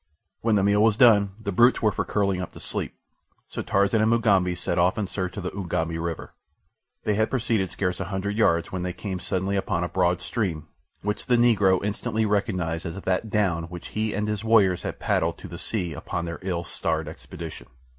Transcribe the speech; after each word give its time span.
When 0.39 0.55
the 0.55 0.63
meal 0.63 0.81
was 0.81 0.97
done 0.97 1.33
the 1.39 1.51
brutes 1.51 1.79
were 1.79 1.91
for 1.91 2.03
curling 2.05 2.41
up 2.41 2.53
to 2.53 2.59
sleep, 2.59 2.95
so 3.47 3.61
Tarzan 3.61 4.01
and 4.01 4.09
Mugambi 4.09 4.55
set 4.55 4.79
off 4.79 4.97
in 4.97 5.05
search 5.05 5.37
of 5.37 5.43
the 5.43 5.51
Ugambi 5.55 5.99
River. 5.99 6.33
They 7.03 7.13
had 7.13 7.29
proceeded 7.29 7.69
scarce 7.69 7.99
a 7.99 8.05
hundred 8.05 8.35
yards 8.35 8.71
when 8.71 8.81
they 8.81 8.93
came 8.93 9.19
suddenly 9.19 9.55
upon 9.55 9.83
a 9.83 9.87
broad 9.87 10.19
stream, 10.19 10.67
which 11.03 11.27
the 11.27 11.37
Negro 11.37 11.85
instantly 11.85 12.25
recognized 12.25 12.87
as 12.87 12.99
that 12.99 13.29
down 13.29 13.65
which 13.65 13.89
he 13.89 14.15
and 14.15 14.27
his 14.27 14.43
warriors 14.43 14.81
had 14.81 14.97
paddled 14.97 15.37
to 15.37 15.47
the 15.47 15.59
sea 15.59 15.93
upon 15.93 16.25
their 16.25 16.39
ill 16.41 16.63
starred 16.63 17.07
expedition. 17.07 17.67